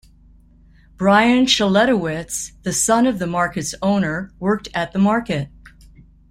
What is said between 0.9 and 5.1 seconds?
Bryon Schletewitz, the son of the market's owner, worked at the